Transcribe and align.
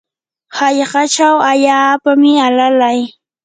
hallqachaw 0.57 1.37
allaapami 1.51 2.31
alalay. 2.47 2.99